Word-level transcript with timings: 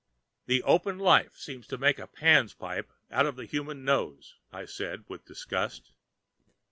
"The 0.47 0.63
open 0.63 0.97
life 0.97 1.35
seems 1.37 1.67
to 1.67 1.77
make 1.77 1.99
a 1.99 2.07
Pan's 2.07 2.55
pipe 2.55 2.91
out 3.11 3.27
of 3.27 3.35
the 3.35 3.45
human 3.45 3.85
nose," 3.85 4.33
said 4.65 5.01
I, 5.01 5.03
with 5.07 5.25
disgust. 5.25 5.91